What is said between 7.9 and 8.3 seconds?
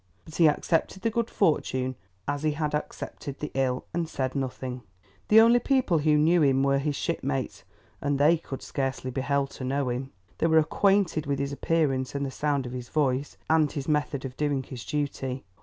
and